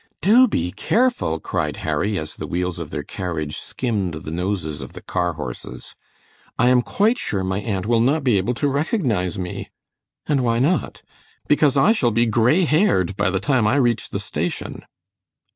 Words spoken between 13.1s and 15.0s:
by the time I reach the station."